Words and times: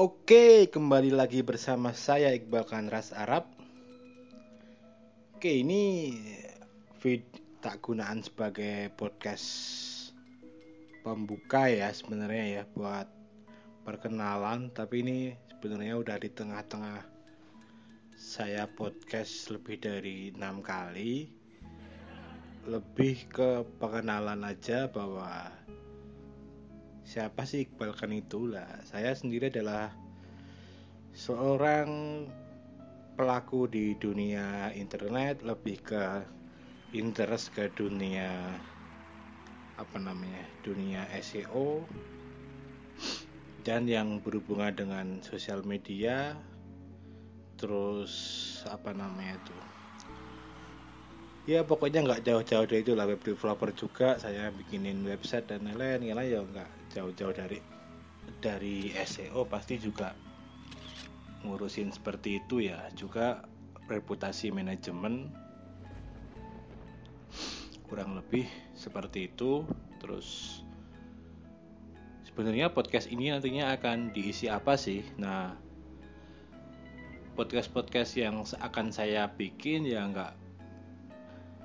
Oke, 0.00 0.68
kembali 0.68 1.10
lagi 1.12 1.42
bersama 1.42 1.90
saya 1.96 2.30
Iqbal 2.30 2.68
Kanras 2.68 3.10
Arab. 3.10 3.48
Oke, 5.36 5.60
ini 5.60 6.14
vid 7.00 7.24
tak 7.64 7.80
gunaan 7.80 8.20
sebagai 8.20 8.92
podcast 8.94 9.48
pembuka 11.00 11.72
ya 11.72 11.88
sebenarnya 11.92 12.44
ya 12.60 12.62
buat 12.76 13.08
perkenalan, 13.88 14.68
tapi 14.76 15.00
ini 15.00 15.18
sebenarnya 15.48 15.96
udah 15.96 16.16
di 16.20 16.28
tengah-tengah 16.28 17.00
saya 18.20 18.68
podcast 18.68 19.48
lebih 19.48 19.80
dari 19.80 20.28
enam 20.36 20.60
kali. 20.60 21.32
Lebih 22.68 23.32
ke 23.32 23.64
perkenalan 23.80 24.44
aja 24.44 24.92
bahwa 24.92 25.48
siapa 27.10 27.42
sih 27.42 27.66
Iqbal 27.66 27.90
kan 27.98 28.14
itulah 28.14 28.70
saya 28.86 29.10
sendiri 29.10 29.50
adalah 29.50 29.90
seorang 31.10 31.90
pelaku 33.18 33.66
di 33.66 33.98
dunia 33.98 34.70
internet 34.78 35.42
lebih 35.42 35.82
ke 35.82 36.22
interest 36.94 37.50
ke 37.50 37.66
dunia 37.74 38.54
apa 39.74 39.96
namanya 39.98 40.46
dunia 40.62 41.10
SEO 41.18 41.90
dan 43.66 43.90
yang 43.90 44.22
berhubungan 44.22 44.70
dengan 44.70 45.06
sosial 45.26 45.66
media 45.66 46.38
terus 47.58 48.14
apa 48.70 48.94
namanya 48.94 49.34
itu? 49.34 49.58
Ya 51.50 51.66
pokoknya 51.66 52.06
nggak 52.06 52.22
jauh-jauh 52.22 52.70
dari 52.70 52.86
itu 52.86 52.94
lah 52.94 53.10
web 53.10 53.18
developer 53.18 53.74
juga 53.74 54.14
saya 54.22 54.54
bikinin 54.54 55.02
website 55.02 55.50
dan 55.50 55.66
lain-lain 55.66 56.06
ya 56.06 56.38
nggak 56.46 56.79
jauh-jauh 56.90 57.34
dari 57.34 57.58
dari 58.42 58.90
SEO 58.94 59.46
pasti 59.46 59.78
juga 59.78 60.12
ngurusin 61.44 61.94
seperti 61.94 62.42
itu 62.42 62.68
ya. 62.68 62.90
Juga 62.92 63.44
reputasi 63.88 64.52
manajemen 64.52 65.30
kurang 67.90 68.14
lebih 68.18 68.46
seperti 68.76 69.32
itu. 69.32 69.66
Terus 69.98 70.60
sebenarnya 72.26 72.70
podcast 72.70 73.10
ini 73.10 73.34
nantinya 73.34 73.74
akan 73.74 74.14
diisi 74.14 74.46
apa 74.46 74.78
sih? 74.78 75.02
Nah 75.18 75.56
podcast-podcast 77.34 78.20
yang 78.20 78.44
akan 78.44 78.92
saya 78.92 79.30
bikin 79.32 79.88
ya 79.88 80.04
nggak 80.04 80.32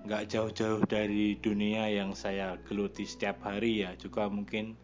nggak 0.00 0.32
jauh-jauh 0.32 0.82
dari 0.88 1.36
dunia 1.38 1.86
yang 1.92 2.16
saya 2.16 2.56
geluti 2.66 3.04
setiap 3.04 3.44
hari 3.44 3.84
ya. 3.84 3.92
Juga 3.96 4.26
mungkin 4.26 4.76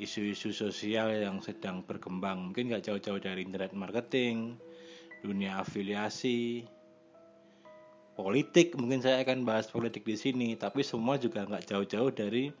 isu-isu 0.00 0.52
sosial 0.52 1.12
yang 1.12 1.40
sedang 1.44 1.84
berkembang. 1.84 2.52
Mungkin 2.52 2.72
nggak 2.72 2.88
jauh-jauh 2.88 3.20
dari 3.20 3.44
internet 3.44 3.76
marketing 3.76 4.56
dunia 5.20 5.60
afiliasi 5.60 6.64
politik. 8.16 8.74
Mungkin 8.76 9.04
saya 9.04 9.24
akan 9.24 9.44
bahas 9.44 9.68
politik 9.68 10.04
di 10.04 10.16
sini 10.16 10.54
tapi 10.56 10.80
semua 10.84 11.16
juga 11.20 11.44
nggak 11.44 11.68
jauh-jauh 11.68 12.12
dari 12.12 12.52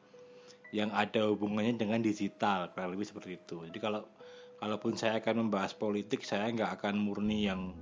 yang 0.72 0.88
ada 0.96 1.28
hubungannya 1.28 1.76
dengan 1.76 2.00
digital 2.00 2.72
kurang 2.72 2.96
lebih 2.96 3.04
seperti 3.08 3.36
itu. 3.36 3.60
Jadi 3.68 3.78
kalau 3.80 4.08
kalaupun 4.56 4.96
saya 4.96 5.20
akan 5.20 5.48
membahas 5.48 5.76
politik 5.76 6.24
saya 6.24 6.48
nggak 6.48 6.80
akan 6.80 6.96
murni 6.96 7.44
yang 7.44 7.76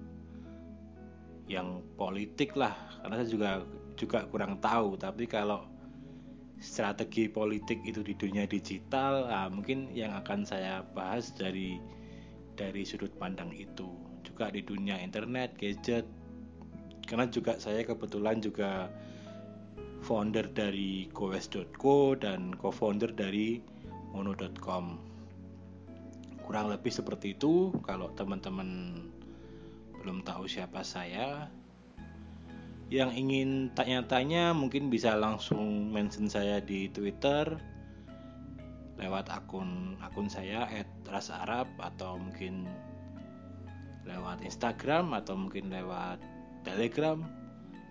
yang 1.46 1.82
politik 1.94 2.54
lah. 2.58 2.74
Karena 3.02 3.22
saya 3.22 3.30
juga 3.30 3.50
juga 3.94 4.18
kurang 4.26 4.58
tahu. 4.58 4.98
Tapi 4.98 5.26
kalau 5.30 5.66
strategi 6.60 7.26
politik 7.26 7.80
itu 7.88 8.04
di 8.04 8.12
dunia 8.12 8.44
digital 8.44 9.26
nah, 9.26 9.48
mungkin 9.48 9.90
yang 9.96 10.12
akan 10.12 10.44
saya 10.44 10.84
bahas 10.92 11.32
dari 11.34 11.80
dari 12.54 12.84
sudut 12.84 13.10
pandang 13.16 13.50
itu. 13.56 13.88
Juga 14.20 14.52
di 14.52 14.60
dunia 14.60 15.00
internet 15.00 15.56
gadget. 15.56 16.04
Karena 17.08 17.26
juga 17.26 17.56
saya 17.56 17.82
kebetulan 17.82 18.38
juga 18.44 18.92
founder 20.04 20.52
dari 20.52 21.08
gowes.co 21.10 22.14
dan 22.14 22.54
co-founder 22.56 23.12
dari 23.12 23.60
mono.com 24.12 25.10
kurang 26.50 26.66
lebih 26.66 26.90
seperti 26.90 27.38
itu 27.38 27.70
kalau 27.86 28.10
teman-teman 28.18 28.98
belum 30.02 30.26
tahu 30.26 30.50
siapa 30.50 30.82
saya 30.82 31.46
yang 32.90 33.14
ingin 33.14 33.70
tanya-tanya 33.78 34.50
mungkin 34.50 34.90
bisa 34.90 35.14
langsung 35.14 35.94
mention 35.94 36.26
saya 36.26 36.58
di 36.58 36.90
Twitter 36.90 37.46
lewat 38.98 39.30
akun 39.30 39.94
akun 40.02 40.26
saya 40.26 40.66
@rasarab 41.06 41.70
atau 41.78 42.18
mungkin 42.18 42.66
lewat 44.04 44.42
Instagram 44.42 45.14
atau 45.14 45.38
mungkin 45.38 45.70
lewat 45.70 46.18
Telegram. 46.66 47.22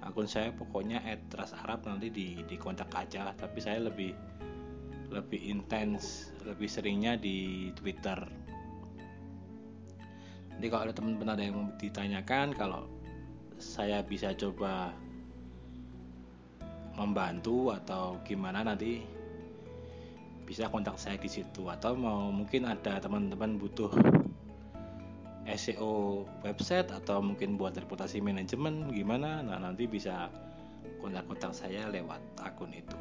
Akun 0.04 0.28
saya 0.28 0.52
pokoknya 0.52 1.00
@ras 1.32 1.56
Arab 1.56 1.88
nanti 1.88 2.12
di 2.12 2.44
di 2.44 2.56
kontak 2.60 2.92
aja. 2.92 3.32
Tapi 3.34 3.60
saya 3.64 3.80
lebih 3.88 4.12
lebih 5.10 5.42
intens 5.42 6.36
lebih 6.46 6.70
seringnya 6.70 7.16
di 7.18 7.72
Twitter. 7.74 8.20
Jadi 10.60 10.68
kalau 10.68 10.84
ada 10.92 10.94
teman-teman 10.94 11.34
ada 11.40 11.44
yang 11.44 11.56
mau 11.56 11.72
ditanyakan 11.80 12.52
kalau 12.52 12.99
saya 13.60 14.00
bisa 14.00 14.32
coba 14.40 14.96
membantu 16.96 17.76
atau 17.76 18.20
gimana 18.24 18.64
nanti 18.64 19.04
bisa 20.48 20.72
kontak 20.72 20.96
saya 20.96 21.20
di 21.20 21.28
situ. 21.28 21.68
Atau 21.68 21.94
mau 22.00 22.32
mungkin 22.32 22.66
ada 22.66 22.98
teman-teman 22.98 23.60
butuh 23.60 23.92
SEO 25.46 26.24
website 26.42 26.90
atau 26.90 27.20
mungkin 27.20 27.60
buat 27.60 27.76
reputasi 27.76 28.22
manajemen 28.22 28.94
gimana 28.94 29.42
nah 29.42 29.58
nanti 29.58 29.90
bisa 29.90 30.30
kontak-kontak 31.04 31.52
saya 31.52 31.92
lewat 31.92 32.24
akun 32.40 32.72
itu. 32.72 32.98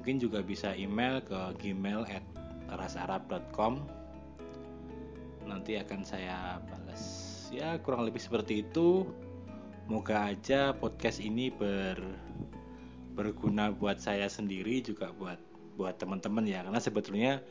Mungkin 0.00 0.16
juga 0.16 0.40
bisa 0.40 0.72
email 0.76 1.20
ke 1.20 1.36
gmail 1.60 2.08
at 2.08 2.24
rasarab.com 2.72 3.84
nanti 5.44 5.76
akan 5.76 6.00
saya 6.06 6.62
balas 6.68 7.19
ya 7.50 7.76
kurang 7.82 8.06
lebih 8.06 8.22
seperti 8.22 8.62
itu. 8.62 9.04
Moga 9.90 10.30
aja 10.30 10.70
podcast 10.70 11.18
ini 11.18 11.50
ber 11.50 11.98
berguna 13.18 13.74
buat 13.74 13.98
saya 13.98 14.30
sendiri 14.30 14.78
juga 14.80 15.10
buat 15.18 15.38
buat 15.74 15.98
teman-teman 15.98 16.46
ya. 16.46 16.62
Karena 16.62 16.78
sebetulnya 16.78 17.42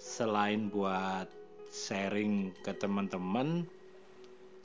selain 0.00 0.72
buat 0.72 1.28
sharing 1.68 2.56
ke 2.64 2.72
teman-teman 2.72 3.68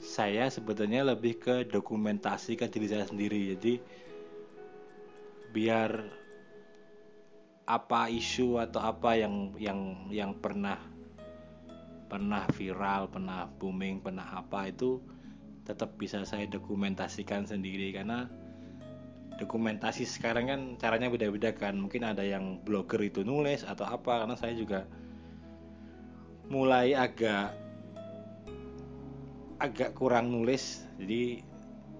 saya 0.00 0.48
sebetulnya 0.48 1.04
lebih 1.04 1.36
ke 1.36 1.68
dokumentasi 1.68 2.56
ke 2.56 2.64
diri 2.72 2.88
saya 2.88 3.04
sendiri. 3.04 3.52
Jadi 3.52 3.74
biar 5.52 6.08
apa 7.68 8.08
isu 8.08 8.56
atau 8.58 8.80
apa 8.80 9.14
yang 9.14 9.52
yang 9.60 10.08
yang 10.08 10.32
pernah 10.40 10.80
pernah 12.10 12.44
viral, 12.58 13.06
pernah 13.06 13.46
booming, 13.46 14.02
pernah 14.02 14.26
apa 14.34 14.66
itu 14.66 14.98
tetap 15.62 15.94
bisa 15.94 16.26
saya 16.26 16.50
dokumentasikan 16.50 17.46
sendiri. 17.46 17.94
Karena 17.94 18.26
dokumentasi 19.38 20.02
sekarang 20.02 20.50
kan 20.50 20.60
caranya 20.82 21.06
beda-beda 21.06 21.54
kan. 21.54 21.78
Mungkin 21.78 22.02
ada 22.02 22.26
yang 22.26 22.58
blogger 22.66 22.98
itu 23.06 23.22
nulis 23.22 23.62
atau 23.62 23.86
apa 23.86 24.26
karena 24.26 24.34
saya 24.34 24.58
juga 24.58 24.90
mulai 26.50 26.98
agak 26.98 27.54
agak 29.62 29.94
kurang 29.94 30.34
nulis. 30.34 30.82
Jadi 30.98 31.46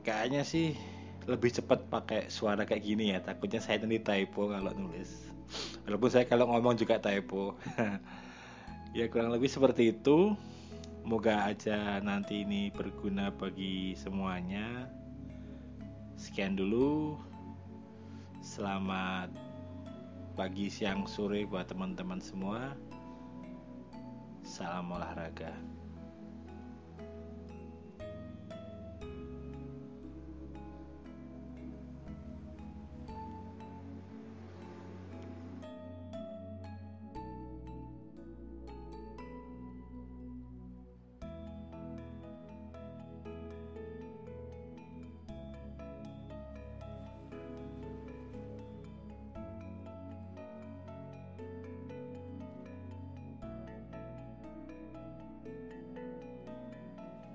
kayaknya 0.03 0.43
sih 0.43 0.75
lebih 1.31 1.55
cepat 1.55 1.87
pakai 1.87 2.27
suara 2.27 2.67
kayak 2.67 2.83
gini 2.83 3.15
ya. 3.15 3.23
Takutnya 3.23 3.63
saya 3.63 3.79
nanti 3.79 4.03
typo 4.03 4.51
kalau 4.51 4.75
nulis. 4.75 5.31
Walaupun 5.87 6.11
saya 6.11 6.27
kalau 6.27 6.51
ngomong 6.51 6.75
juga 6.75 6.99
typo 6.99 7.55
ya 8.91 9.07
kurang 9.07 9.31
lebih 9.31 9.51
seperti 9.51 9.95
itu. 9.95 10.35
Moga 11.07 11.49
aja 11.49 11.99
nanti 12.03 12.45
ini 12.45 12.69
berguna 12.75 13.33
bagi 13.33 13.95
semuanya. 13.97 14.91
Sekian 16.19 16.59
dulu. 16.59 17.17
Selamat 18.41 19.33
pagi 20.35 20.73
siang 20.73 21.05
sore 21.05 21.45
buat 21.47 21.69
teman-teman 21.69 22.21
semua. 22.21 22.73
Salam 24.43 24.91
olahraga 24.91 25.55